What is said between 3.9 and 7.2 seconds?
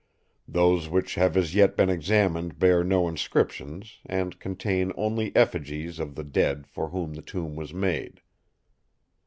and contain only effigies of the dead for whom